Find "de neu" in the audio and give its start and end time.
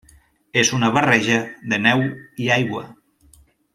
1.73-2.03